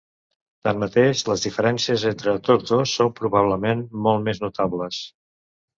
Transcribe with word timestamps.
Tanmateix, 0.67 1.21
les 1.31 1.43
diferències 1.47 2.07
entre 2.13 2.33
tots 2.49 2.75
dos 2.75 2.97
són 3.01 3.15
probablement 3.21 3.87
molt 4.09 4.29
més 4.31 4.45
notables. 4.49 5.07